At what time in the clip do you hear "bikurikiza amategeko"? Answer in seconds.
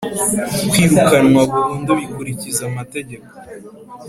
1.99-3.29